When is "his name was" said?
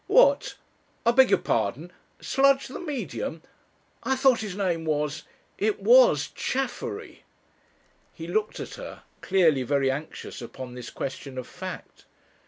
4.39-5.25